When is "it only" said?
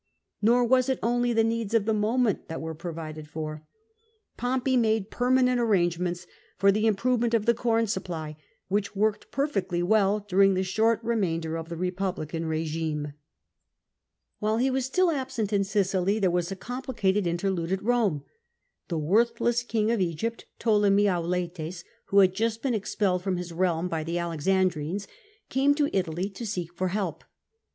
0.89-1.31